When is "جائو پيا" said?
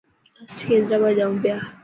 1.17-1.55